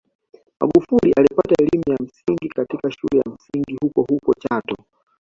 [0.59, 4.75] Magufuli alipata elimu ya msingi katika shule ya msingi hukohuko Chato